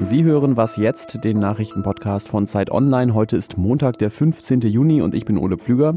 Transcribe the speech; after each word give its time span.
Sie 0.00 0.22
hören 0.22 0.56
was 0.56 0.76
jetzt, 0.76 1.24
den 1.24 1.40
Nachrichtenpodcast 1.40 2.28
von 2.28 2.46
Zeit 2.46 2.70
Online. 2.70 3.14
Heute 3.14 3.36
ist 3.36 3.58
Montag, 3.58 3.98
der 3.98 4.12
15. 4.12 4.60
Juni 4.60 5.02
und 5.02 5.12
ich 5.12 5.24
bin 5.24 5.36
Ole 5.36 5.58
Pflüger. 5.58 5.96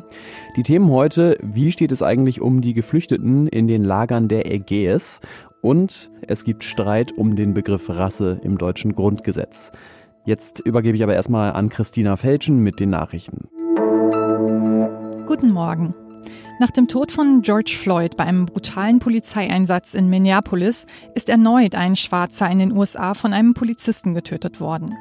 Die 0.55 0.63
Themen 0.63 0.89
heute, 0.89 1.37
wie 1.43 1.71
steht 1.71 1.91
es 1.91 2.01
eigentlich 2.01 2.41
um 2.41 2.61
die 2.61 2.73
Geflüchteten 2.73 3.45
in 3.45 3.67
den 3.67 3.83
Lagern 3.83 4.27
der 4.27 4.51
Ägäis? 4.51 5.21
Und 5.61 6.09
es 6.27 6.43
gibt 6.43 6.63
Streit 6.63 7.11
um 7.11 7.35
den 7.35 7.53
Begriff 7.53 7.89
Rasse 7.89 8.41
im 8.43 8.57
deutschen 8.57 8.95
Grundgesetz. 8.95 9.71
Jetzt 10.25 10.61
übergebe 10.61 10.97
ich 10.97 11.03
aber 11.03 11.13
erstmal 11.13 11.53
an 11.53 11.69
Christina 11.69 12.17
Felschen 12.17 12.59
mit 12.59 12.79
den 12.79 12.89
Nachrichten. 12.89 13.49
Guten 15.27 15.51
Morgen. 15.51 15.93
Nach 16.59 16.69
dem 16.69 16.87
Tod 16.87 17.11
von 17.11 17.41
George 17.41 17.75
Floyd 17.77 18.17
bei 18.17 18.25
einem 18.25 18.45
brutalen 18.45 18.99
Polizeieinsatz 18.99 19.93
in 19.93 20.09
Minneapolis 20.09 20.85
ist 21.15 21.29
erneut 21.29 21.75
ein 21.75 21.95
Schwarzer 21.95 22.49
in 22.49 22.59
den 22.59 22.71
USA 22.71 23.13
von 23.13 23.33
einem 23.33 23.53
Polizisten 23.53 24.13
getötet 24.13 24.59
worden. 24.59 24.95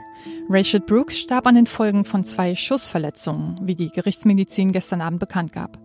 Rachel 0.48 0.80
Brooks 0.80 1.18
starb 1.18 1.46
an 1.46 1.54
den 1.54 1.66
Folgen 1.66 2.04
von 2.04 2.24
zwei 2.24 2.54
Schussverletzungen, 2.54 3.56
wie 3.62 3.74
die 3.74 3.90
Gerichtsmedizin 3.90 4.72
gestern 4.72 5.00
Abend 5.00 5.20
bekannt 5.20 5.52
gab. 5.52 5.78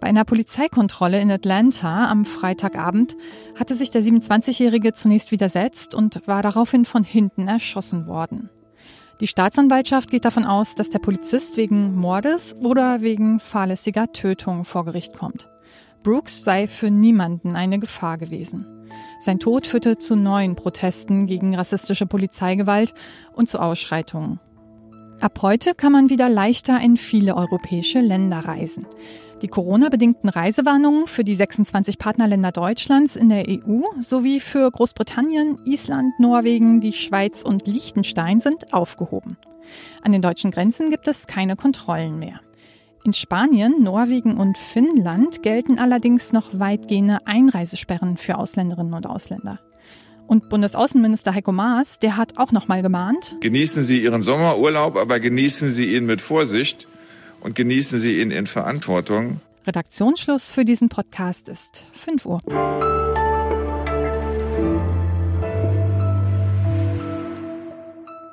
Bei 0.00 0.08
einer 0.08 0.24
Polizeikontrolle 0.24 1.20
in 1.20 1.30
Atlanta 1.30 2.08
am 2.08 2.24
Freitagabend 2.24 3.16
hatte 3.58 3.74
sich 3.74 3.90
der 3.90 4.02
27-Jährige 4.02 4.94
zunächst 4.94 5.30
widersetzt 5.30 5.94
und 5.94 6.26
war 6.26 6.42
daraufhin 6.42 6.86
von 6.86 7.04
hinten 7.04 7.48
erschossen 7.48 8.06
worden. 8.06 8.48
Die 9.20 9.26
Staatsanwaltschaft 9.26 10.10
geht 10.10 10.24
davon 10.24 10.46
aus, 10.46 10.74
dass 10.74 10.88
der 10.88 10.98
Polizist 10.98 11.58
wegen 11.58 11.94
Mordes 11.94 12.56
oder 12.56 13.02
wegen 13.02 13.38
fahrlässiger 13.38 14.10
Tötung 14.12 14.64
vor 14.64 14.86
Gericht 14.86 15.12
kommt. 15.12 15.50
Brooks 16.02 16.42
sei 16.42 16.66
für 16.66 16.90
niemanden 16.90 17.54
eine 17.54 17.78
Gefahr 17.78 18.16
gewesen. 18.16 18.64
Sein 19.20 19.38
Tod 19.38 19.66
führte 19.66 19.98
zu 19.98 20.16
neuen 20.16 20.56
Protesten 20.56 21.26
gegen 21.26 21.54
rassistische 21.54 22.06
Polizeigewalt 22.06 22.94
und 23.34 23.50
zu 23.50 23.60
Ausschreitungen. 23.60 24.40
Ab 25.20 25.40
heute 25.42 25.74
kann 25.74 25.92
man 25.92 26.08
wieder 26.08 26.30
leichter 26.30 26.80
in 26.80 26.96
viele 26.96 27.36
europäische 27.36 28.00
Länder 28.00 28.38
reisen. 28.38 28.86
Die 29.42 29.48
Corona-bedingten 29.48 30.28
Reisewarnungen 30.28 31.06
für 31.06 31.24
die 31.24 31.34
26 31.34 31.98
Partnerländer 31.98 32.52
Deutschlands 32.52 33.16
in 33.16 33.30
der 33.30 33.48
EU 33.48 33.84
sowie 33.98 34.38
für 34.38 34.70
Großbritannien, 34.70 35.58
Island, 35.64 36.20
Norwegen, 36.20 36.80
die 36.80 36.92
Schweiz 36.92 37.42
und 37.42 37.66
Liechtenstein 37.66 38.40
sind 38.40 38.74
aufgehoben. 38.74 39.38
An 40.02 40.12
den 40.12 40.20
deutschen 40.20 40.50
Grenzen 40.50 40.90
gibt 40.90 41.08
es 41.08 41.26
keine 41.26 41.56
Kontrollen 41.56 42.18
mehr. 42.18 42.40
In 43.04 43.14
Spanien, 43.14 43.82
Norwegen 43.82 44.36
und 44.36 44.58
Finnland 44.58 45.42
gelten 45.42 45.78
allerdings 45.78 46.34
noch 46.34 46.58
weitgehende 46.58 47.26
Einreisesperren 47.26 48.18
für 48.18 48.36
Ausländerinnen 48.36 48.92
und 48.92 49.06
Ausländer. 49.06 49.58
Und 50.26 50.50
Bundesaußenminister 50.50 51.34
Heiko 51.34 51.50
Maas, 51.50 51.98
der 51.98 52.18
hat 52.18 52.36
auch 52.36 52.52
noch 52.52 52.68
mal 52.68 52.82
gemahnt: 52.82 53.38
Genießen 53.40 53.82
Sie 53.82 54.02
Ihren 54.02 54.20
Sommerurlaub, 54.20 54.98
aber 54.98 55.18
genießen 55.18 55.70
Sie 55.70 55.96
ihn 55.96 56.04
mit 56.04 56.20
Vorsicht 56.20 56.86
und 57.40 57.54
genießen 57.54 57.98
Sie 57.98 58.20
ihn 58.20 58.30
in 58.30 58.46
Verantwortung. 58.46 59.40
Redaktionsschluss 59.66 60.50
für 60.50 60.64
diesen 60.64 60.88
Podcast 60.88 61.48
ist 61.48 61.84
5 61.92 62.26
Uhr. 62.26 62.40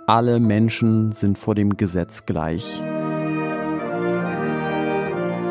Alle 0.08 0.40
Menschen 0.40 1.12
sind 1.12 1.38
vor 1.38 1.54
dem 1.54 1.76
Gesetz 1.76 2.26
gleich. 2.26 2.80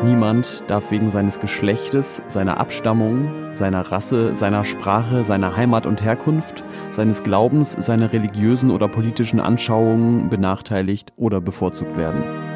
Niemand 0.03 0.63
darf 0.67 0.89
wegen 0.89 1.11
seines 1.11 1.39
Geschlechtes, 1.39 2.23
seiner 2.27 2.59
Abstammung, 2.59 3.53
seiner 3.53 3.81
Rasse, 3.81 4.35
seiner 4.35 4.63
Sprache, 4.63 5.23
seiner 5.23 5.55
Heimat 5.55 5.85
und 5.85 6.03
Herkunft, 6.03 6.63
seines 6.91 7.23
Glaubens, 7.23 7.73
seiner 7.73 8.13
religiösen 8.13 8.71
oder 8.71 8.87
politischen 8.87 9.39
Anschauungen 9.39 10.29
benachteiligt 10.29 11.13
oder 11.17 11.41
bevorzugt 11.41 11.97
werden. 11.97 12.46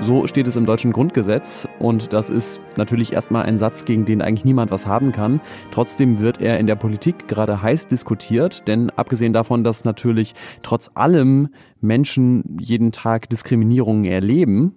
So 0.00 0.26
steht 0.26 0.46
es 0.46 0.56
im 0.56 0.64
deutschen 0.64 0.92
Grundgesetz 0.92 1.68
und 1.80 2.12
das 2.12 2.30
ist 2.30 2.60
natürlich 2.76 3.12
erstmal 3.12 3.44
ein 3.44 3.58
Satz, 3.58 3.84
gegen 3.84 4.04
den 4.04 4.22
eigentlich 4.22 4.44
niemand 4.44 4.70
was 4.70 4.86
haben 4.86 5.12
kann. 5.12 5.40
Trotzdem 5.70 6.20
wird 6.20 6.40
er 6.40 6.58
in 6.58 6.66
der 6.66 6.76
Politik 6.76 7.28
gerade 7.28 7.60
heiß 7.60 7.88
diskutiert, 7.88 8.68
denn 8.68 8.90
abgesehen 8.90 9.32
davon, 9.32 9.64
dass 9.64 9.84
natürlich 9.84 10.34
trotz 10.62 10.92
allem 10.94 11.48
Menschen 11.80 12.56
jeden 12.60 12.92
Tag 12.92 13.28
Diskriminierungen 13.28 14.04
erleben, 14.04 14.76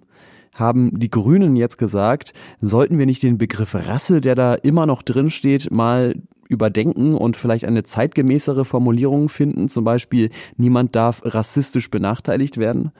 haben 0.54 0.98
die 0.98 1.10
Grünen 1.10 1.56
jetzt 1.56 1.78
gesagt, 1.78 2.34
sollten 2.60 2.98
wir 2.98 3.06
nicht 3.06 3.22
den 3.22 3.38
Begriff 3.38 3.74
Rasse, 3.74 4.20
der 4.20 4.34
da 4.34 4.54
immer 4.54 4.86
noch 4.86 5.02
drin 5.02 5.30
steht, 5.30 5.70
mal 5.70 6.14
überdenken 6.48 7.14
und 7.14 7.36
vielleicht 7.36 7.64
eine 7.64 7.84
zeitgemäßere 7.84 8.64
Formulierung 8.64 9.28
finden. 9.30 9.68
Zum 9.70 9.84
Beispiel, 9.84 10.30
niemand 10.56 10.94
darf 10.94 11.22
rassistisch 11.24 11.90
benachteiligt 11.90 12.58
werden. 12.58 12.92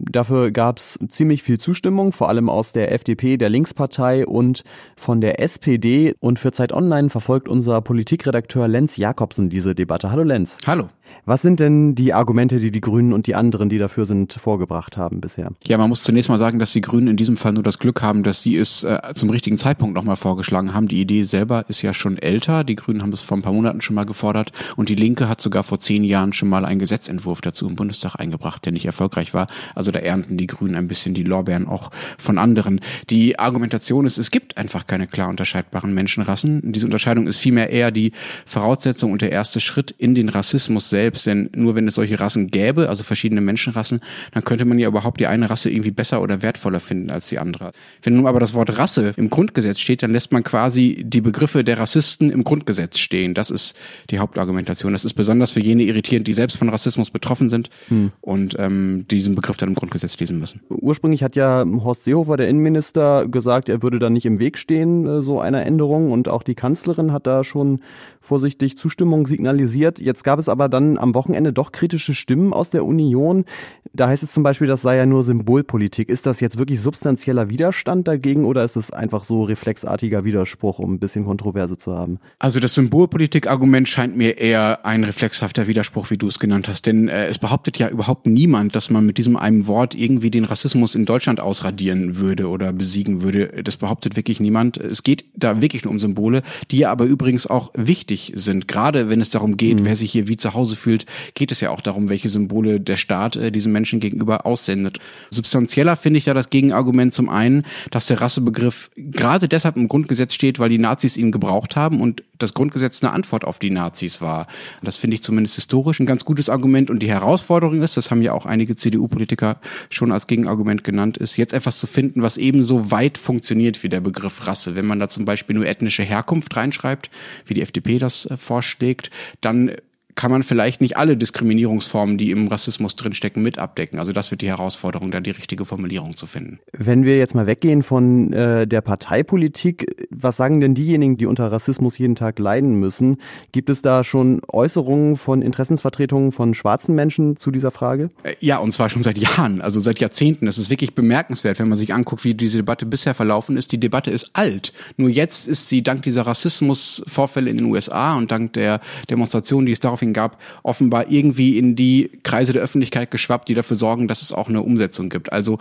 Dafür 0.00 0.50
gab 0.50 0.78
es 0.78 0.98
ziemlich 1.08 1.42
viel 1.42 1.58
Zustimmung, 1.58 2.12
vor 2.12 2.28
allem 2.30 2.48
aus 2.48 2.72
der 2.72 2.92
FDP, 2.92 3.36
der 3.36 3.50
Linkspartei 3.50 4.26
und 4.26 4.64
von 4.96 5.20
der 5.20 5.40
SPD. 5.40 6.14
Und 6.20 6.38
für 6.38 6.52
Zeit 6.52 6.72
Online 6.72 7.10
verfolgt 7.10 7.48
unser 7.48 7.82
Politikredakteur 7.82 8.66
Lenz 8.66 8.96
Jakobsen 8.96 9.50
diese 9.50 9.74
Debatte. 9.74 10.10
Hallo 10.10 10.22
Lenz. 10.22 10.58
Hallo. 10.66 10.88
Was 11.24 11.42
sind 11.42 11.60
denn 11.60 11.94
die 11.94 12.12
Argumente, 12.12 12.58
die 12.60 12.70
die 12.70 12.80
Grünen 12.80 13.12
und 13.12 13.26
die 13.26 13.34
anderen, 13.34 13.68
die 13.68 13.78
dafür 13.78 14.06
sind, 14.06 14.32
vorgebracht 14.32 14.96
haben 14.96 15.20
bisher? 15.20 15.50
Ja, 15.64 15.78
man 15.78 15.88
muss 15.88 16.02
zunächst 16.02 16.28
mal 16.28 16.38
sagen, 16.38 16.58
dass 16.58 16.72
die 16.72 16.80
Grünen 16.80 17.08
in 17.08 17.16
diesem 17.16 17.36
Fall 17.36 17.52
nur 17.52 17.62
das 17.62 17.78
Glück 17.78 18.02
haben, 18.02 18.22
dass 18.22 18.42
sie 18.42 18.56
es 18.56 18.84
äh, 18.84 18.98
zum 19.14 19.30
richtigen 19.30 19.58
Zeitpunkt 19.58 19.94
nochmal 19.94 20.16
vorgeschlagen 20.16 20.74
haben. 20.74 20.88
Die 20.88 21.00
Idee 21.00 21.24
selber 21.24 21.64
ist 21.68 21.82
ja 21.82 21.94
schon 21.94 22.18
älter. 22.18 22.64
Die 22.64 22.76
Grünen 22.76 23.02
haben 23.02 23.12
es 23.12 23.20
vor 23.20 23.36
ein 23.36 23.42
paar 23.42 23.52
Monaten 23.52 23.80
schon 23.80 23.94
mal 23.94 24.06
gefordert 24.06 24.52
und 24.76 24.88
die 24.88 24.94
Linke 24.94 25.28
hat 25.28 25.40
sogar 25.40 25.62
vor 25.62 25.78
zehn 25.78 26.04
Jahren 26.04 26.32
schon 26.32 26.48
mal 26.48 26.64
einen 26.64 26.80
Gesetzentwurf 26.80 27.40
dazu 27.40 27.68
im 27.68 27.76
Bundestag 27.76 28.16
eingebracht, 28.16 28.64
der 28.64 28.72
nicht 28.72 28.86
erfolgreich 28.86 29.34
war. 29.34 29.48
Also 29.74 29.92
da 29.92 29.98
ernten 29.98 30.36
die 30.36 30.46
Grünen 30.46 30.76
ein 30.76 30.88
bisschen 30.88 31.14
die 31.14 31.22
Lorbeeren 31.22 31.66
auch 31.66 31.90
von 32.18 32.38
anderen. 32.38 32.80
Die 33.10 33.38
Argumentation 33.38 34.06
ist, 34.06 34.18
es 34.18 34.30
gibt 34.30 34.56
einfach 34.56 34.86
keine 34.86 35.06
klar 35.06 35.28
unterscheidbaren 35.28 35.94
Menschenrassen. 35.94 36.72
Diese 36.72 36.86
Unterscheidung 36.86 37.26
ist 37.26 37.38
vielmehr 37.38 37.70
eher 37.70 37.90
die 37.90 38.12
Voraussetzung 38.46 39.12
und 39.12 39.22
der 39.22 39.32
erste 39.32 39.60
Schritt 39.60 39.90
in 39.90 40.14
den 40.14 40.28
Rassismus 40.28 40.90
selbst, 40.90 40.99
denn 41.26 41.50
nur 41.54 41.74
wenn 41.74 41.88
es 41.88 41.94
solche 41.94 42.20
Rassen 42.20 42.50
gäbe, 42.50 42.88
also 42.88 43.04
verschiedene 43.04 43.40
Menschenrassen, 43.40 44.00
dann 44.32 44.44
könnte 44.44 44.64
man 44.64 44.78
ja 44.78 44.88
überhaupt 44.88 45.20
die 45.20 45.26
eine 45.26 45.50
Rasse 45.50 45.70
irgendwie 45.70 45.90
besser 45.90 46.22
oder 46.22 46.42
wertvoller 46.42 46.80
finden 46.80 47.10
als 47.10 47.28
die 47.28 47.38
andere. 47.38 47.72
Wenn 48.02 48.16
nun 48.16 48.26
aber 48.26 48.40
das 48.40 48.54
Wort 48.54 48.78
Rasse 48.78 49.14
im 49.16 49.30
Grundgesetz 49.30 49.78
steht, 49.78 50.02
dann 50.02 50.12
lässt 50.12 50.32
man 50.32 50.44
quasi 50.44 51.02
die 51.06 51.20
Begriffe 51.20 51.64
der 51.64 51.78
Rassisten 51.78 52.30
im 52.30 52.44
Grundgesetz 52.44 52.98
stehen. 52.98 53.34
Das 53.34 53.50
ist 53.50 53.76
die 54.10 54.18
Hauptargumentation. 54.18 54.92
Das 54.92 55.04
ist 55.04 55.14
besonders 55.14 55.52
für 55.52 55.60
jene 55.60 55.82
irritierend, 55.84 56.26
die 56.26 56.32
selbst 56.32 56.56
von 56.56 56.68
Rassismus 56.68 57.10
betroffen 57.10 57.48
sind 57.48 57.70
hm. 57.88 58.12
und 58.20 58.56
ähm, 58.58 59.06
diesen 59.10 59.34
Begriff 59.34 59.56
dann 59.56 59.70
im 59.70 59.74
Grundgesetz 59.74 60.18
lesen 60.18 60.38
müssen. 60.38 60.60
Ursprünglich 60.68 61.22
hat 61.22 61.36
ja 61.36 61.64
Horst 61.66 62.04
Seehofer, 62.04 62.36
der 62.36 62.48
Innenminister, 62.48 63.26
gesagt, 63.28 63.68
er 63.68 63.82
würde 63.82 63.98
da 63.98 64.10
nicht 64.10 64.26
im 64.26 64.38
Weg 64.38 64.58
stehen, 64.58 65.06
äh, 65.06 65.22
so 65.22 65.40
einer 65.40 65.64
Änderung. 65.64 66.10
Und 66.10 66.28
auch 66.28 66.42
die 66.42 66.54
Kanzlerin 66.54 67.12
hat 67.12 67.26
da 67.26 67.44
schon 67.44 67.80
vorsichtig 68.20 68.76
Zustimmung 68.76 69.26
signalisiert. 69.26 69.98
Jetzt 69.98 70.24
gab 70.24 70.38
es 70.38 70.48
aber 70.48 70.68
dann 70.68 70.89
am 70.98 71.14
Wochenende 71.14 71.52
doch 71.52 71.72
kritische 71.72 72.14
Stimmen 72.14 72.52
aus 72.52 72.70
der 72.70 72.84
Union. 72.84 73.44
Da 73.92 74.08
heißt 74.08 74.22
es 74.22 74.32
zum 74.32 74.42
Beispiel, 74.44 74.68
das 74.68 74.82
sei 74.82 74.96
ja 74.96 75.06
nur 75.06 75.24
Symbolpolitik. 75.24 76.08
Ist 76.08 76.26
das 76.26 76.40
jetzt 76.40 76.58
wirklich 76.58 76.80
substanzieller 76.80 77.50
Widerstand 77.50 78.06
dagegen 78.06 78.44
oder 78.44 78.64
ist 78.64 78.76
es 78.76 78.92
einfach 78.92 79.24
so 79.24 79.42
reflexartiger 79.42 80.24
Widerspruch, 80.24 80.78
um 80.78 80.94
ein 80.94 80.98
bisschen 81.00 81.24
Kontroverse 81.24 81.76
zu 81.76 81.96
haben? 81.96 82.18
Also 82.38 82.60
das 82.60 82.74
Symbolpolitik-Argument 82.74 83.88
scheint 83.88 84.16
mir 84.16 84.38
eher 84.38 84.86
ein 84.86 85.02
reflexhafter 85.02 85.66
Widerspruch, 85.66 86.10
wie 86.10 86.18
du 86.18 86.28
es 86.28 86.38
genannt 86.38 86.68
hast. 86.68 86.86
Denn 86.86 87.08
äh, 87.08 87.26
es 87.26 87.38
behauptet 87.38 87.78
ja 87.78 87.88
überhaupt 87.88 88.26
niemand, 88.26 88.76
dass 88.76 88.90
man 88.90 89.04
mit 89.04 89.18
diesem 89.18 89.36
einen 89.36 89.66
Wort 89.66 89.96
irgendwie 89.96 90.30
den 90.30 90.44
Rassismus 90.44 90.94
in 90.94 91.04
Deutschland 91.04 91.40
ausradieren 91.40 92.16
würde 92.16 92.48
oder 92.48 92.72
besiegen 92.72 93.22
würde. 93.22 93.62
Das 93.64 93.76
behauptet 93.76 94.16
wirklich 94.16 94.38
niemand. 94.38 94.76
Es 94.76 95.02
geht 95.02 95.24
da 95.34 95.60
wirklich 95.60 95.84
nur 95.84 95.92
um 95.92 95.98
Symbole, 95.98 96.42
die 96.70 96.78
ja 96.78 96.92
aber 96.92 97.06
übrigens 97.06 97.48
auch 97.48 97.72
wichtig 97.74 98.32
sind. 98.36 98.68
Gerade 98.68 99.08
wenn 99.08 99.20
es 99.20 99.30
darum 99.30 99.56
geht, 99.56 99.80
mhm. 99.80 99.84
wer 99.84 99.96
sich 99.96 100.12
hier 100.12 100.28
wie 100.28 100.36
zu 100.36 100.54
Hause 100.54 100.76
fühlt, 100.80 101.06
geht 101.34 101.52
es 101.52 101.60
ja 101.60 101.70
auch 101.70 101.80
darum, 101.80 102.08
welche 102.08 102.28
Symbole 102.28 102.80
der 102.80 102.96
Staat 102.96 103.36
äh, 103.36 103.52
diesen 103.52 103.72
Menschen 103.72 104.00
gegenüber 104.00 104.46
aussendet. 104.46 104.98
Substanzieller 105.30 105.96
finde 105.96 106.18
ich 106.18 106.24
da 106.24 106.34
das 106.34 106.50
Gegenargument 106.50 107.14
zum 107.14 107.28
einen, 107.28 107.64
dass 107.90 108.06
der 108.06 108.20
Rassebegriff 108.20 108.90
gerade 108.96 109.48
deshalb 109.48 109.76
im 109.76 109.88
Grundgesetz 109.88 110.34
steht, 110.34 110.58
weil 110.58 110.68
die 110.68 110.78
Nazis 110.78 111.16
ihn 111.16 111.32
gebraucht 111.32 111.76
haben 111.76 112.00
und 112.00 112.22
das 112.38 112.54
Grundgesetz 112.54 113.02
eine 113.02 113.12
Antwort 113.12 113.44
auf 113.44 113.58
die 113.58 113.70
Nazis 113.70 114.20
war. 114.20 114.46
Das 114.82 114.96
finde 114.96 115.14
ich 115.14 115.22
zumindest 115.22 115.56
historisch 115.56 116.00
ein 116.00 116.06
ganz 116.06 116.24
gutes 116.24 116.48
Argument 116.48 116.90
und 116.90 117.00
die 117.00 117.08
Herausforderung 117.08 117.82
ist, 117.82 117.96
das 117.96 118.10
haben 118.10 118.22
ja 118.22 118.32
auch 118.32 118.46
einige 118.46 118.76
CDU-Politiker 118.76 119.60
schon 119.90 120.12
als 120.12 120.26
Gegenargument 120.26 120.84
genannt, 120.84 121.18
ist 121.18 121.36
jetzt 121.36 121.52
etwas 121.52 121.78
zu 121.78 121.86
finden, 121.86 122.22
was 122.22 122.36
ebenso 122.36 122.90
weit 122.90 123.18
funktioniert 123.18 123.82
wie 123.82 123.88
der 123.88 124.00
Begriff 124.00 124.46
Rasse. 124.46 124.74
Wenn 124.74 124.86
man 124.86 124.98
da 124.98 125.08
zum 125.08 125.24
Beispiel 125.24 125.56
nur 125.56 125.66
ethnische 125.66 126.02
Herkunft 126.02 126.56
reinschreibt, 126.56 127.10
wie 127.46 127.54
die 127.54 127.62
FDP 127.62 127.98
das 127.98 128.26
äh, 128.26 128.36
vorschlägt, 128.36 129.10
dann 129.40 129.72
kann 130.20 130.30
man 130.30 130.42
vielleicht 130.42 130.82
nicht 130.82 130.98
alle 130.98 131.16
Diskriminierungsformen, 131.16 132.18
die 132.18 132.30
im 132.30 132.46
Rassismus 132.48 132.94
drinstecken, 132.94 133.42
mit 133.42 133.58
abdecken. 133.58 133.98
Also 133.98 134.12
das 134.12 134.30
wird 134.30 134.42
die 134.42 134.48
Herausforderung, 134.48 135.10
da 135.10 135.20
die 135.20 135.30
richtige 135.30 135.64
Formulierung 135.64 136.14
zu 136.14 136.26
finden. 136.26 136.58
Wenn 136.72 137.06
wir 137.06 137.16
jetzt 137.16 137.34
mal 137.34 137.46
weggehen 137.46 137.82
von 137.82 138.30
äh, 138.34 138.66
der 138.66 138.82
Parteipolitik, 138.82 139.86
was 140.10 140.36
sagen 140.36 140.60
denn 140.60 140.74
diejenigen, 140.74 141.16
die 141.16 141.24
unter 141.24 141.50
Rassismus 141.50 141.96
jeden 141.96 142.16
Tag 142.16 142.38
leiden 142.38 142.74
müssen? 142.74 143.16
Gibt 143.52 143.70
es 143.70 143.80
da 143.80 144.04
schon 144.04 144.42
Äußerungen 144.46 145.16
von 145.16 145.40
Interessensvertretungen 145.40 146.32
von 146.32 146.52
schwarzen 146.52 146.94
Menschen 146.94 147.36
zu 147.36 147.50
dieser 147.50 147.70
Frage? 147.70 148.10
Äh, 148.22 148.34
ja, 148.40 148.58
und 148.58 148.72
zwar 148.72 148.90
schon 148.90 149.02
seit 149.02 149.16
Jahren, 149.16 149.62
also 149.62 149.80
seit 149.80 150.00
Jahrzehnten. 150.00 150.46
Es 150.46 150.58
ist 150.58 150.68
wirklich 150.68 150.94
bemerkenswert, 150.94 151.58
wenn 151.58 151.70
man 151.70 151.78
sich 151.78 151.94
anguckt, 151.94 152.24
wie 152.24 152.34
diese 152.34 152.58
Debatte 152.58 152.84
bisher 152.84 153.14
verlaufen 153.14 153.56
ist. 153.56 153.72
Die 153.72 153.80
Debatte 153.80 154.10
ist 154.10 154.32
alt. 154.34 154.74
Nur 154.98 155.08
jetzt 155.08 155.48
ist 155.48 155.70
sie 155.70 155.82
dank 155.82 156.02
dieser 156.02 156.26
Rassismusvorfälle 156.26 157.48
in 157.48 157.56
den 157.56 157.64
USA 157.64 158.18
und 158.18 158.30
dank 158.30 158.52
der 158.52 158.82
Demonstrationen, 159.08 159.64
die 159.64 159.72
es 159.72 159.80
daraufhin 159.80 160.09
gab, 160.12 160.40
offenbar 160.62 161.10
irgendwie 161.10 161.58
in 161.58 161.76
die 161.76 162.10
Kreise 162.22 162.52
der 162.52 162.62
Öffentlichkeit 162.62 163.10
geschwappt, 163.10 163.48
die 163.48 163.54
dafür 163.54 163.76
sorgen, 163.76 164.08
dass 164.08 164.22
es 164.22 164.32
auch 164.32 164.48
eine 164.48 164.62
Umsetzung 164.62 165.08
gibt. 165.08 165.32
Also 165.32 165.58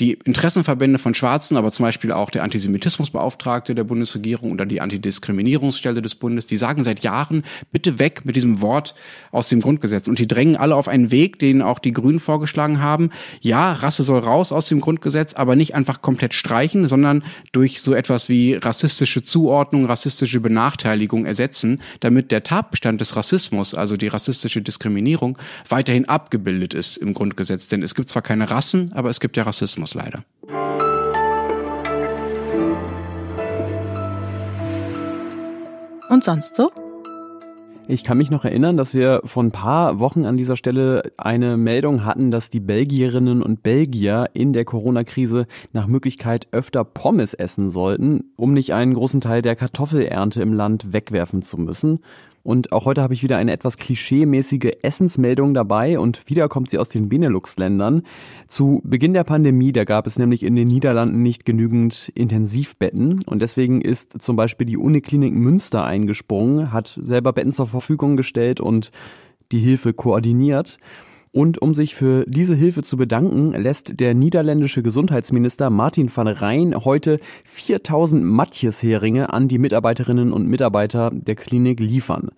die 0.00 0.12
Interessenverbände 0.24 0.98
von 0.98 1.14
Schwarzen, 1.14 1.56
aber 1.56 1.72
zum 1.72 1.84
Beispiel 1.84 2.12
auch 2.12 2.30
der 2.30 2.42
Antisemitismusbeauftragte 2.42 3.74
der 3.74 3.84
Bundesregierung 3.84 4.52
oder 4.52 4.66
die 4.66 4.80
Antidiskriminierungsstelle 4.80 6.02
des 6.02 6.14
Bundes, 6.14 6.46
die 6.46 6.56
sagen 6.56 6.84
seit 6.84 7.00
Jahren, 7.00 7.42
bitte 7.70 7.98
weg 7.98 8.22
mit 8.24 8.36
diesem 8.36 8.60
Wort 8.60 8.94
aus 9.30 9.48
dem 9.48 9.60
Grundgesetz. 9.60 10.08
Und 10.08 10.18
die 10.18 10.28
drängen 10.28 10.56
alle 10.56 10.76
auf 10.76 10.88
einen 10.88 11.10
Weg, 11.10 11.38
den 11.38 11.62
auch 11.62 11.78
die 11.78 11.92
Grünen 11.92 12.20
vorgeschlagen 12.20 12.80
haben. 12.80 13.10
Ja, 13.40 13.72
Rasse 13.72 14.02
soll 14.02 14.20
raus 14.20 14.52
aus 14.52 14.68
dem 14.68 14.80
Grundgesetz, 14.80 15.34
aber 15.34 15.56
nicht 15.56 15.74
einfach 15.74 16.02
komplett 16.02 16.34
streichen, 16.34 16.86
sondern 16.86 17.24
durch 17.52 17.82
so 17.82 17.94
etwas 17.94 18.28
wie 18.28 18.54
rassistische 18.54 19.22
Zuordnung, 19.22 19.86
rassistische 19.86 20.40
Benachteiligung 20.40 21.26
ersetzen, 21.26 21.80
damit 22.00 22.30
der 22.30 22.42
Tatbestand 22.42 23.00
des 23.00 23.16
Rassismus, 23.16 23.74
also 23.82 23.98
die 23.98 24.08
rassistische 24.08 24.62
Diskriminierung, 24.62 25.36
weiterhin 25.68 26.08
abgebildet 26.08 26.72
ist 26.72 26.96
im 26.96 27.12
Grundgesetz. 27.12 27.68
Denn 27.68 27.82
es 27.82 27.94
gibt 27.94 28.08
zwar 28.08 28.22
keine 28.22 28.50
Rassen, 28.50 28.92
aber 28.94 29.10
es 29.10 29.20
gibt 29.20 29.36
ja 29.36 29.42
Rassismus 29.42 29.92
leider. 29.92 30.24
Und 36.08 36.24
sonst 36.24 36.56
so? 36.56 36.70
Ich 37.88 38.04
kann 38.04 38.16
mich 38.16 38.30
noch 38.30 38.44
erinnern, 38.44 38.76
dass 38.76 38.94
wir 38.94 39.22
vor 39.24 39.42
ein 39.42 39.50
paar 39.50 39.98
Wochen 39.98 40.24
an 40.24 40.36
dieser 40.36 40.56
Stelle 40.56 41.02
eine 41.16 41.56
Meldung 41.56 42.04
hatten, 42.04 42.30
dass 42.30 42.48
die 42.48 42.60
Belgierinnen 42.60 43.42
und 43.42 43.64
Belgier 43.64 44.30
in 44.32 44.52
der 44.52 44.64
Corona-Krise 44.64 45.46
nach 45.72 45.88
Möglichkeit 45.88 46.46
öfter 46.52 46.84
Pommes 46.84 47.34
essen 47.34 47.70
sollten, 47.70 48.32
um 48.36 48.52
nicht 48.52 48.72
einen 48.72 48.94
großen 48.94 49.20
Teil 49.20 49.42
der 49.42 49.56
Kartoffelernte 49.56 50.42
im 50.42 50.52
Land 50.52 50.92
wegwerfen 50.92 51.42
zu 51.42 51.58
müssen. 51.58 51.98
Und 52.42 52.72
auch 52.72 52.86
heute 52.86 53.02
habe 53.02 53.14
ich 53.14 53.22
wieder 53.22 53.36
eine 53.36 53.52
etwas 53.52 53.76
klischeemäßige 53.76 54.72
Essensmeldung 54.82 55.54
dabei 55.54 55.98
und 55.98 56.28
wieder 56.28 56.48
kommt 56.48 56.70
sie 56.70 56.78
aus 56.78 56.88
den 56.88 57.08
Benelux-Ländern. 57.08 58.02
Zu 58.48 58.80
Beginn 58.84 59.14
der 59.14 59.24
Pandemie, 59.24 59.72
da 59.72 59.84
gab 59.84 60.06
es 60.06 60.18
nämlich 60.18 60.42
in 60.42 60.56
den 60.56 60.68
Niederlanden 60.68 61.22
nicht 61.22 61.44
genügend 61.44 62.10
Intensivbetten 62.14 63.22
und 63.26 63.42
deswegen 63.42 63.80
ist 63.80 64.20
zum 64.20 64.36
Beispiel 64.36 64.66
die 64.66 64.76
Uniklinik 64.76 65.34
Münster 65.34 65.84
eingesprungen, 65.84 66.72
hat 66.72 66.98
selber 67.00 67.32
Betten 67.32 67.52
zur 67.52 67.68
Verfügung 67.68 68.16
gestellt 68.16 68.60
und 68.60 68.90
die 69.52 69.60
Hilfe 69.60 69.92
koordiniert. 69.92 70.78
Und 71.34 71.62
um 71.62 71.72
sich 71.72 71.94
für 71.94 72.26
diese 72.28 72.54
Hilfe 72.54 72.82
zu 72.82 72.98
bedanken, 72.98 73.52
lässt 73.52 73.98
der 74.00 74.12
niederländische 74.12 74.82
Gesundheitsminister 74.82 75.70
Martin 75.70 76.14
van 76.14 76.28
Rijn 76.28 76.84
heute 76.84 77.18
4000 77.46 78.22
Matjesheringe 78.22 79.32
an 79.32 79.48
die 79.48 79.58
Mitarbeiterinnen 79.58 80.30
und 80.30 80.46
Mitarbeiter 80.46 81.10
der 81.10 81.34
Klinik 81.34 81.80
liefern. 81.80 82.28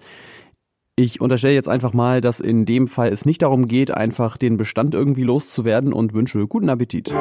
Ich 0.95 1.21
unterstelle 1.21 1.55
jetzt 1.55 1.69
einfach 1.69 1.93
mal, 1.93 2.21
dass 2.21 2.39
in 2.39 2.67
dem 2.67 2.87
Fall 2.87 3.09
es 3.09 3.25
nicht 3.25 3.43
darum 3.43 3.67
geht, 3.67 3.91
einfach 3.91 4.37
den 4.37 4.57
Bestand 4.57 4.95
irgendwie 4.95 5.25
loszuwerden 5.25 5.93
und 5.93 6.15
wünsche 6.15 6.47
guten 6.47 6.69
Appetit. 6.69 7.13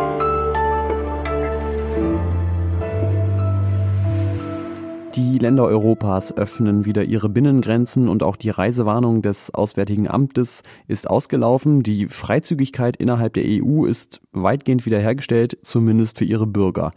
Die 5.16 5.38
Länder 5.38 5.66
Europas 5.66 6.36
öffnen 6.36 6.86
wieder 6.86 7.04
ihre 7.04 7.30
Binnengrenzen 7.30 8.08
und 8.08 8.24
auch 8.24 8.36
die 8.36 8.50
Reisewarnung 8.50 9.22
des 9.22 9.54
Auswärtigen 9.54 10.08
Amtes 10.08 10.64
ist 10.88 11.08
ausgelaufen. 11.08 11.84
Die 11.84 12.08
Freizügigkeit 12.08 12.98
innerhalb 12.98 13.36
der 13.36 13.44
EU 13.46 13.86
ist 13.86 14.22
weitgehend 14.32 14.88
wiederhergestellt, 14.88 15.60
zumindest 15.62 16.18
für 16.18 16.26
ihre 16.26 16.48
Bürger. 16.48 16.90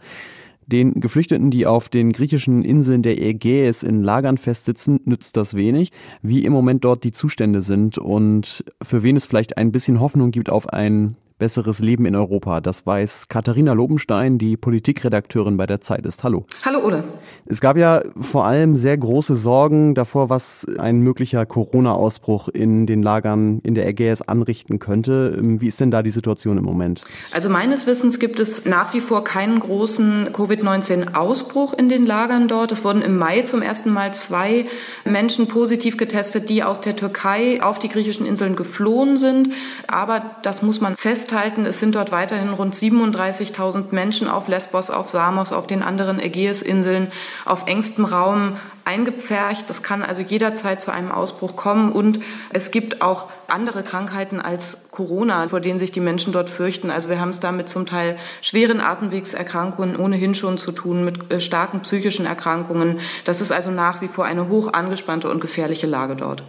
Den 0.65 0.99
Geflüchteten, 0.99 1.51
die 1.51 1.67
auf 1.67 1.89
den 1.89 2.11
griechischen 2.11 2.63
Inseln 2.63 3.03
der 3.03 3.21
Ägäis 3.21 3.83
in 3.83 4.01
Lagern 4.01 4.39
festsitzen, 4.39 4.99
nützt 5.05 5.37
das 5.37 5.53
wenig, 5.53 5.91
wie 6.23 6.43
im 6.43 6.53
Moment 6.53 6.85
dort 6.85 7.03
die 7.03 7.11
Zustände 7.11 7.61
sind 7.61 7.99
und 7.99 8.65
für 8.81 9.03
wen 9.03 9.15
es 9.15 9.27
vielleicht 9.27 9.57
ein 9.57 9.71
bisschen 9.71 9.99
Hoffnung 9.99 10.31
gibt 10.31 10.49
auf 10.49 10.69
ein 10.69 11.17
besseres 11.37 11.79
Leben 11.79 12.05
in 12.05 12.15
Europa. 12.15 12.61
Das 12.61 12.85
weiß 12.85 13.27
Katharina 13.27 13.73
Lobenstein, 13.73 14.37
die 14.37 14.57
Politikredakteurin 14.57 15.57
bei 15.57 15.67
der 15.67 15.81
Zeit 15.81 16.05
ist. 16.05 16.23
Hallo. 16.23 16.45
Hallo 16.65 16.83
Ole. 16.83 17.03
Es 17.45 17.61
gab 17.61 17.77
ja 17.77 18.01
vor 18.19 18.45
allem 18.45 18.75
sehr 18.75 18.97
große 18.97 19.35
Sorgen 19.35 19.93
davor, 19.93 20.29
was 20.29 20.65
ein 20.79 20.99
möglicher 20.99 21.45
Corona-Ausbruch 21.45 22.49
in 22.49 22.87
den 22.87 23.03
Lagern 23.03 23.59
in 23.59 23.75
der 23.75 23.87
Ägäis 23.87 24.21
anrichten 24.21 24.79
könnte. 24.79 25.37
Wie 25.41 25.67
ist 25.67 25.79
denn 25.79 25.91
da 25.91 26.01
die 26.01 26.09
Situation 26.09 26.57
im 26.57 26.63
Moment? 26.63 27.03
Also 27.31 27.49
meines 27.49 27.85
Wissens 27.85 28.19
gibt 28.19 28.39
es 28.39 28.65
nach 28.65 28.93
wie 28.93 29.01
vor 29.01 29.23
keinen 29.23 29.59
großen 29.59 30.33
Covid-19-Ausbruch 30.33 31.73
in 31.73 31.89
den 31.89 32.05
Lagern 32.05 32.47
dort. 32.47 32.71
Es 32.71 32.83
wurden 32.83 33.01
im 33.01 33.17
Mai 33.17 33.43
zum 33.43 33.61
ersten 33.61 33.91
Mal 33.91 34.13
zwei 34.13 34.65
Menschen 35.05 35.47
positiv 35.47 35.97
getestet, 35.97 36.49
die 36.49 36.63
aus 36.63 36.81
der 36.81 36.95
Türkei 36.95 37.61
auf 37.61 37.77
die 37.77 37.89
griechischen 37.89 38.25
Inseln 38.25 38.55
geflohen 38.55 39.17
sind. 39.17 39.49
Aber 39.87 40.37
das 40.41 40.63
muss 40.63 40.81
man 40.81 40.95
fest 40.95 41.26
festhalten, 41.27 41.65
es 41.65 41.81
sind 41.81 41.93
dort 41.93 42.13
weiterhin 42.13 42.49
rund 42.49 42.73
37.000 42.73 43.87
Menschen 43.91 44.29
auf 44.29 44.47
Lesbos, 44.47 44.89
auf 44.89 45.09
Samos, 45.09 45.51
auf 45.51 45.67
den 45.67 45.83
anderen 45.83 46.21
Ägäisinseln, 46.21 47.11
auf 47.45 47.67
engstem 47.67 48.05
Raum 48.05 48.55
eingepfercht. 48.87 49.69
Das 49.69 49.83
kann 49.83 50.01
also 50.01 50.21
jederzeit 50.21 50.81
zu 50.81 50.91
einem 50.91 51.11
Ausbruch 51.11 51.55
kommen. 51.55 51.91
Und 51.91 52.21
es 52.51 52.71
gibt 52.71 53.01
auch 53.01 53.29
andere 53.47 53.83
Krankheiten 53.83 54.39
als 54.39 54.89
Corona, 54.91 55.47
vor 55.47 55.59
denen 55.59 55.77
sich 55.77 55.91
die 55.91 55.99
Menschen 55.99 56.33
dort 56.33 56.49
fürchten. 56.49 56.89
Also 56.89 57.09
wir 57.09 57.19
haben 57.19 57.29
es 57.29 57.39
da 57.39 57.51
mit 57.51 57.69
zum 57.69 57.85
Teil 57.85 58.17
schweren 58.41 58.81
Atemwegserkrankungen 58.81 59.95
ohnehin 59.95 60.33
schon 60.33 60.57
zu 60.57 60.71
tun, 60.71 61.05
mit 61.05 61.31
äh, 61.31 61.39
starken 61.39 61.81
psychischen 61.81 62.25
Erkrankungen. 62.25 62.99
Das 63.25 63.41
ist 63.41 63.51
also 63.51 63.71
nach 63.71 64.01
wie 64.01 64.07
vor 64.07 64.25
eine 64.25 64.49
hoch 64.49 64.73
angespannte 64.73 65.29
und 65.29 65.39
gefährliche 65.39 65.87
Lage 65.87 66.15
dort. 66.15 66.43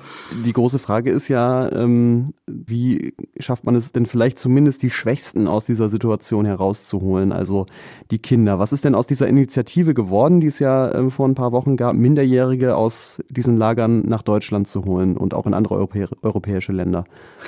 Die 0.44 0.52
große 0.52 0.78
Frage 0.78 1.10
ist 1.10 1.28
ja, 1.28 1.70
ähm, 1.72 2.32
wie 2.46 3.14
schafft 3.38 3.66
man 3.66 3.74
es 3.74 3.92
denn 3.92 4.06
vielleicht 4.06 4.38
zumindest 4.38 4.82
die 4.82 4.90
Schwächsten 4.90 5.46
aus 5.46 5.66
dieser 5.66 5.88
Situation 5.88 6.46
herauszuholen, 6.46 7.32
also 7.32 7.66
die 8.10 8.18
Kinder. 8.18 8.58
Was 8.58 8.72
ist 8.72 8.84
denn 8.84 8.94
aus 8.94 9.06
dieser 9.06 9.28
Initiative 9.28 9.94
geworden, 9.94 10.40
die 10.40 10.46
es 10.46 10.58
ja 10.58 10.94
ähm, 10.94 11.10
vor 11.10 11.28
ein 11.28 11.34
paar 11.34 11.52
Wochen 11.52 11.76
gab, 11.76 11.94
Minderjährige 12.28 12.76
aus 12.76 13.22
diesen 13.28 13.58
Lagern 13.58 14.02
nach 14.02 14.22
Deutschland 14.22 14.68
zu 14.68 14.84
holen 14.84 15.16
und 15.16 15.34
auch 15.34 15.46
in 15.46 15.54
andere 15.54 15.74
europäische 15.76 16.72
Länder? 16.72 16.88
Länder? 16.88 17.04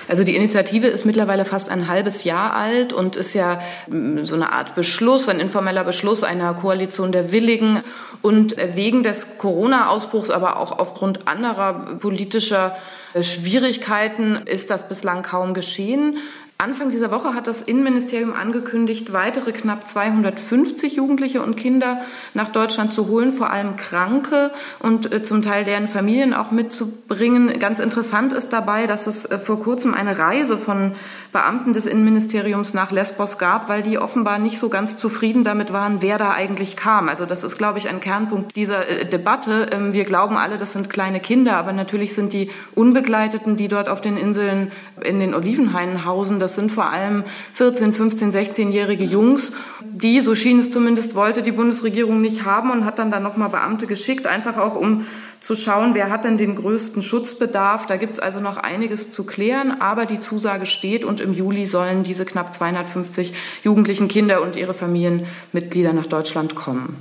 Also 0.08 0.24
die 0.24 0.36
Initiative 0.36 0.86
ist 0.86 1.04
mittlerweile 1.04 1.44
fast 1.44 1.70
ein 1.70 1.88
halbes 1.88 2.24
Jahr 2.24 2.54
alt 2.54 2.92
und 2.92 3.16
ist 3.16 3.34
ja 3.34 3.60
mm, 3.88 4.24
so 4.24 4.34
eine 4.34 4.52
Art 4.52 4.74
Beschluss, 4.74 5.28
ein 5.28 5.40
informeller 5.40 5.84
Beschluss 5.84 6.22
einer 6.22 6.54
Koalition 6.54 7.12
der 7.12 7.32
Willigen. 7.32 7.80
Und 8.22 8.54
wegen 8.74 9.02
des 9.02 9.38
Corona-Ausbruchs, 9.38 10.30
aber 10.30 10.58
auch 10.58 10.78
aufgrund 10.78 11.26
anderer 11.26 11.96
politischer 12.00 12.76
Schwierigkeiten 13.18 14.36
ist 14.44 14.70
das 14.70 14.88
bislang 14.88 15.22
kaum 15.22 15.54
geschehen. 15.54 16.18
Anfang 16.60 16.90
dieser 16.90 17.10
Woche 17.10 17.34
hat 17.34 17.46
das 17.46 17.62
Innenministerium 17.62 18.34
angekündigt, 18.34 19.14
weitere 19.14 19.52
knapp 19.52 19.88
250 19.88 20.94
Jugendliche 20.94 21.40
und 21.42 21.56
Kinder 21.56 22.02
nach 22.34 22.48
Deutschland 22.48 22.92
zu 22.92 23.08
holen, 23.08 23.32
vor 23.32 23.50
allem 23.50 23.76
Kranke 23.76 24.52
und 24.78 25.10
äh, 25.10 25.22
zum 25.22 25.40
Teil 25.40 25.64
deren 25.64 25.88
Familien 25.88 26.34
auch 26.34 26.50
mitzubringen. 26.50 27.58
Ganz 27.58 27.80
interessant 27.80 28.34
ist 28.34 28.50
dabei, 28.50 28.86
dass 28.86 29.06
es 29.06 29.24
äh, 29.24 29.38
vor 29.38 29.58
kurzem 29.58 29.94
eine 29.94 30.18
Reise 30.18 30.58
von 30.58 30.92
Beamten 31.32 31.72
des 31.72 31.86
Innenministeriums 31.86 32.74
nach 32.74 32.90
Lesbos 32.90 33.38
gab, 33.38 33.68
weil 33.68 33.82
die 33.82 33.98
offenbar 33.98 34.38
nicht 34.38 34.58
so 34.58 34.68
ganz 34.68 34.96
zufrieden 34.96 35.44
damit 35.44 35.72
waren, 35.72 36.02
wer 36.02 36.18
da 36.18 36.32
eigentlich 36.32 36.76
kam. 36.76 37.08
Also 37.08 37.24
das 37.24 37.44
ist, 37.44 37.56
glaube 37.56 37.78
ich, 37.78 37.88
ein 37.88 38.00
Kernpunkt 38.00 38.56
dieser 38.56 38.88
äh, 38.88 39.08
Debatte. 39.08 39.70
Ähm, 39.72 39.92
wir 39.92 40.04
glauben 40.04 40.36
alle, 40.36 40.58
das 40.58 40.72
sind 40.72 40.90
kleine 40.90 41.20
Kinder, 41.20 41.56
aber 41.56 41.72
natürlich 41.72 42.14
sind 42.14 42.32
die 42.32 42.50
Unbegleiteten, 42.74 43.56
die 43.56 43.68
dort 43.68 43.88
auf 43.88 44.00
den 44.00 44.16
Inseln 44.16 44.72
in 45.02 45.20
den 45.20 45.34
Olivenhainen 45.34 46.04
hausen, 46.04 46.38
das 46.38 46.56
sind 46.56 46.72
vor 46.72 46.90
allem 46.90 47.24
14, 47.54 47.94
15, 47.94 48.32
16-jährige 48.32 49.04
Jungs, 49.04 49.54
die, 49.82 50.20
so 50.20 50.34
schien 50.34 50.58
es 50.58 50.70
zumindest, 50.70 51.14
wollte 51.14 51.42
die 51.42 51.52
Bundesregierung 51.52 52.20
nicht 52.20 52.44
haben 52.44 52.70
und 52.70 52.84
hat 52.84 52.98
dann 52.98 53.10
da 53.10 53.20
nochmal 53.20 53.50
Beamte 53.50 53.86
geschickt, 53.86 54.26
einfach 54.26 54.56
auch 54.56 54.74
um 54.74 55.06
zu 55.40 55.54
schauen, 55.54 55.94
wer 55.94 56.10
hat 56.10 56.24
denn 56.24 56.36
den 56.36 56.54
größten 56.54 57.02
Schutzbedarf. 57.02 57.86
Da 57.86 57.96
gibt 57.96 58.12
es 58.12 58.18
also 58.18 58.40
noch 58.40 58.56
einiges 58.58 59.10
zu 59.10 59.24
klären, 59.24 59.80
aber 59.80 60.06
die 60.06 60.18
Zusage 60.18 60.66
steht 60.66 61.04
und 61.04 61.20
im 61.20 61.32
Juli 61.32 61.66
sollen 61.66 62.02
diese 62.02 62.24
knapp 62.24 62.52
250 62.52 63.32
jugendlichen 63.62 64.08
Kinder 64.08 64.42
und 64.42 64.56
ihre 64.56 64.74
Familienmitglieder 64.74 65.92
nach 65.92 66.06
Deutschland 66.06 66.54
kommen. 66.54 66.96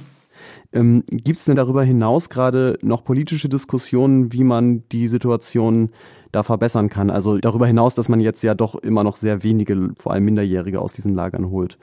Ähm, 0.72 1.03
Gibt 1.08 1.39
es 1.39 1.46
denn 1.46 1.55
darüber 1.55 1.84
hinaus 1.84 2.29
gerade 2.29 2.77
noch 2.81 3.03
politische 3.03 3.50
Diskussionen, 3.50 4.31
wie 4.31 4.43
man 4.43 4.84
die 4.91 5.08
Situation 5.08 5.89
da 6.31 6.43
verbessern 6.43 6.89
kann? 6.89 7.10
Also 7.10 7.39
darüber 7.39 7.67
hinaus, 7.67 7.96
dass 7.96 8.08
man 8.08 8.19
jetzt 8.19 8.43
ja 8.43 8.53
doch 8.53 8.75
immer 8.75 9.03
noch 9.03 9.15
sehr 9.15 9.43
wenige, 9.43 9.89
vor 9.98 10.13
allem 10.13 10.25
Minderjährige 10.25 10.79
aus 10.79 10.93
diesen 10.93 11.15
Lagern 11.15 11.50
holt. 11.50 11.77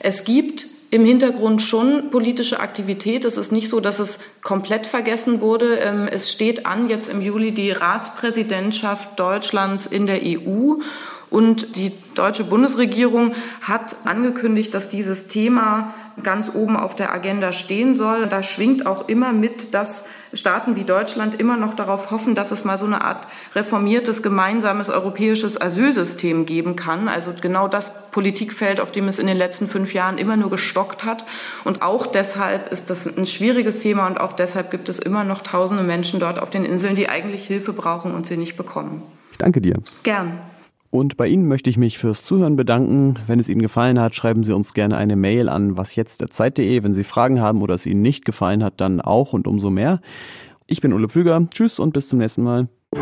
Es 0.00 0.24
gibt 0.24 0.66
im 0.92 1.06
Hintergrund 1.06 1.62
schon 1.62 2.10
politische 2.10 2.60
Aktivität. 2.60 3.24
Es 3.24 3.38
ist 3.38 3.50
nicht 3.50 3.70
so, 3.70 3.80
dass 3.80 3.98
es 3.98 4.18
komplett 4.42 4.86
vergessen 4.86 5.40
wurde. 5.40 5.76
Ähm, 5.76 6.06
es 6.06 6.30
steht 6.30 6.66
an 6.66 6.86
jetzt 6.90 7.08
im 7.08 7.22
Juli 7.22 7.52
die 7.52 7.70
Ratspräsidentschaft 7.70 9.18
Deutschlands 9.18 9.86
in 9.86 10.06
der 10.06 10.20
EU. 10.22 10.74
Und 11.32 11.76
die 11.76 11.92
deutsche 12.14 12.44
Bundesregierung 12.44 13.32
hat 13.62 13.96
angekündigt, 14.04 14.74
dass 14.74 14.90
dieses 14.90 15.28
Thema 15.28 15.94
ganz 16.22 16.54
oben 16.54 16.76
auf 16.76 16.94
der 16.94 17.10
Agenda 17.10 17.54
stehen 17.54 17.94
soll. 17.94 18.26
Da 18.26 18.42
schwingt 18.42 18.84
auch 18.84 19.08
immer 19.08 19.32
mit, 19.32 19.72
dass 19.72 20.04
Staaten 20.34 20.76
wie 20.76 20.84
Deutschland 20.84 21.40
immer 21.40 21.56
noch 21.56 21.72
darauf 21.72 22.10
hoffen, 22.10 22.34
dass 22.34 22.50
es 22.50 22.64
mal 22.64 22.76
so 22.76 22.84
eine 22.84 23.02
Art 23.02 23.26
reformiertes 23.54 24.22
gemeinsames 24.22 24.90
europäisches 24.90 25.58
Asylsystem 25.58 26.44
geben 26.44 26.76
kann. 26.76 27.08
Also 27.08 27.32
genau 27.40 27.66
das 27.66 28.10
Politikfeld, 28.10 28.78
auf 28.78 28.92
dem 28.92 29.08
es 29.08 29.18
in 29.18 29.26
den 29.26 29.38
letzten 29.38 29.66
fünf 29.66 29.94
Jahren 29.94 30.18
immer 30.18 30.36
nur 30.36 30.50
gestockt 30.50 31.04
hat. 31.04 31.24
Und 31.64 31.80
auch 31.80 32.06
deshalb 32.06 32.70
ist 32.70 32.90
das 32.90 33.06
ein 33.06 33.24
schwieriges 33.24 33.80
Thema 33.80 34.06
und 34.06 34.20
auch 34.20 34.34
deshalb 34.34 34.70
gibt 34.70 34.90
es 34.90 34.98
immer 34.98 35.24
noch 35.24 35.40
tausende 35.40 35.82
Menschen 35.82 36.20
dort 36.20 36.38
auf 36.38 36.50
den 36.50 36.66
Inseln, 36.66 36.94
die 36.94 37.08
eigentlich 37.08 37.46
Hilfe 37.46 37.72
brauchen 37.72 38.14
und 38.14 38.26
sie 38.26 38.36
nicht 38.36 38.58
bekommen. 38.58 39.02
Ich 39.30 39.38
danke 39.38 39.62
dir. 39.62 39.76
Gern. 40.02 40.42
Und 40.92 41.16
bei 41.16 41.26
Ihnen 41.26 41.48
möchte 41.48 41.70
ich 41.70 41.78
mich 41.78 41.96
fürs 41.96 42.22
Zuhören 42.22 42.54
bedanken. 42.54 43.18
Wenn 43.26 43.40
es 43.40 43.48
Ihnen 43.48 43.62
gefallen 43.62 43.98
hat, 43.98 44.14
schreiben 44.14 44.44
Sie 44.44 44.52
uns 44.52 44.74
gerne 44.74 44.98
eine 44.98 45.16
Mail 45.16 45.48
an 45.48 45.78
wasjetztderzeit.de. 45.78 46.84
Wenn 46.84 46.92
Sie 46.92 47.02
Fragen 47.02 47.40
haben 47.40 47.62
oder 47.62 47.74
es 47.74 47.86
Ihnen 47.86 48.02
nicht 48.02 48.26
gefallen 48.26 48.62
hat, 48.62 48.74
dann 48.76 49.00
auch 49.00 49.32
und 49.32 49.46
umso 49.46 49.70
mehr. 49.70 50.02
Ich 50.66 50.82
bin 50.82 50.92
Ulle 50.92 51.08
Pflüger. 51.08 51.48
Tschüss 51.48 51.78
und 51.78 51.94
bis 51.94 52.08
zum 52.08 52.18
nächsten 52.18 52.42
Mal. 52.42 52.68
Wir 52.90 53.00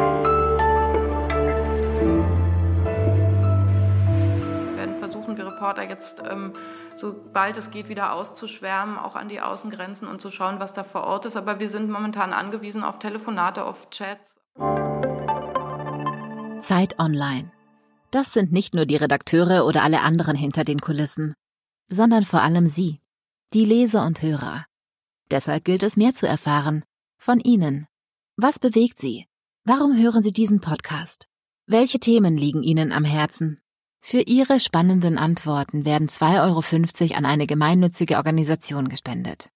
werden 4.77 4.95
versuchen, 5.01 5.37
wir 5.37 5.47
Reporter 5.47 5.83
jetzt, 5.89 6.23
ähm, 6.31 6.53
sobald 6.95 7.57
es 7.57 7.73
geht, 7.73 7.89
wieder 7.89 8.13
auszuschwärmen, 8.13 8.99
auch 8.99 9.17
an 9.17 9.29
die 9.29 9.41
Außengrenzen 9.41 10.07
und 10.07 10.21
zu 10.21 10.31
schauen, 10.31 10.61
was 10.61 10.75
da 10.75 10.85
vor 10.85 11.03
Ort 11.03 11.27
ist. 11.27 11.37
Aber 11.37 11.59
wir 11.59 11.69
sind 11.69 11.91
momentan 11.91 12.33
angewiesen 12.33 12.85
auf 12.85 13.01
Telefonate, 13.01 13.65
auf 13.65 13.91
Chats. 13.91 14.37
Zeit 16.61 16.97
Online 17.01 17.51
das 18.11 18.33
sind 18.33 18.53
nicht 18.53 18.75
nur 18.75 18.87
die 18.87 18.97
Redakteure 18.97 19.67
oder 19.67 19.83
alle 19.83 20.01
anderen 20.01 20.37
hinter 20.37 20.65
den 20.65 20.81
Kulissen, 20.81 21.35
sondern 21.89 22.25
vor 22.25 22.43
allem 22.43 22.67
Sie, 22.67 23.01
die 23.53 23.65
Leser 23.65 24.07
und 24.07 24.23
Hörer. 24.23 24.67
Deshalb 25.31 25.65
gilt 25.65 25.83
es 25.83 25.97
mehr 25.97 26.15
zu 26.15 26.27
erfahren. 26.27 26.85
Von 27.19 27.41
Ihnen. 27.41 27.87
Was 28.37 28.59
bewegt 28.59 28.99
Sie? 28.99 29.27
Warum 29.65 29.97
hören 29.97 30.23
Sie 30.23 30.33
diesen 30.33 30.61
Podcast? 30.61 31.27
Welche 31.67 32.01
Themen 32.01 32.37
liegen 32.37 32.63
Ihnen 32.63 32.93
am 32.93 33.05
Herzen? 33.05 33.61
Für 34.01 34.23
Ihre 34.23 34.59
spannenden 34.59 35.19
Antworten 35.19 35.85
werden 35.85 36.09
2,50 36.09 37.03
Euro 37.11 37.17
an 37.17 37.27
eine 37.27 37.47
gemeinnützige 37.47 38.17
Organisation 38.17 38.89
gespendet. 38.89 39.51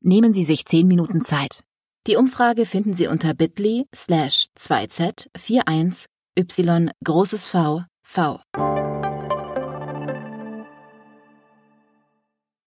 Nehmen 0.00 0.32
Sie 0.32 0.44
sich 0.44 0.64
10 0.64 0.88
Minuten 0.88 1.20
Zeit. 1.20 1.64
Die 2.06 2.16
Umfrage 2.16 2.66
finden 2.66 2.94
Sie 2.94 3.06
unter 3.06 3.34
bit.ly 3.34 3.86
slash 3.94 4.46
2z41 4.58 6.08
y 6.36 6.90
großes 7.04 7.46
V 7.46 7.84
V. 8.14 9.01